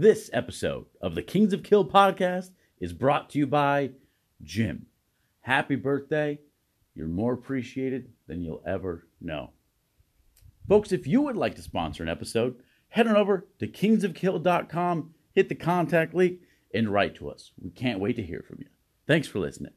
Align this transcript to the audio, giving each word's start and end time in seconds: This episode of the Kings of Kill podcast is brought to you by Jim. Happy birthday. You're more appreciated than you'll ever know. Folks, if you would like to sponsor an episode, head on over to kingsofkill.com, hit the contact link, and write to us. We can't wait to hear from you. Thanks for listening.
This 0.00 0.30
episode 0.32 0.86
of 1.02 1.14
the 1.14 1.20
Kings 1.22 1.52
of 1.52 1.62
Kill 1.62 1.86
podcast 1.86 2.52
is 2.80 2.94
brought 2.94 3.28
to 3.28 3.38
you 3.38 3.46
by 3.46 3.90
Jim. 4.42 4.86
Happy 5.42 5.76
birthday. 5.76 6.38
You're 6.94 7.06
more 7.06 7.34
appreciated 7.34 8.08
than 8.26 8.40
you'll 8.40 8.62
ever 8.66 9.06
know. 9.20 9.50
Folks, 10.66 10.90
if 10.90 11.06
you 11.06 11.20
would 11.20 11.36
like 11.36 11.54
to 11.56 11.60
sponsor 11.60 12.02
an 12.02 12.08
episode, 12.08 12.62
head 12.88 13.08
on 13.08 13.14
over 13.14 13.46
to 13.58 13.66
kingsofkill.com, 13.68 15.12
hit 15.34 15.50
the 15.50 15.54
contact 15.54 16.14
link, 16.14 16.38
and 16.72 16.88
write 16.88 17.14
to 17.16 17.28
us. 17.28 17.50
We 17.62 17.68
can't 17.68 18.00
wait 18.00 18.16
to 18.16 18.22
hear 18.22 18.42
from 18.48 18.60
you. 18.60 18.68
Thanks 19.06 19.28
for 19.28 19.38
listening. 19.38 19.72